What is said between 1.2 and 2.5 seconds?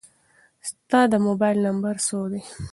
موبایل نمبر څو دی؟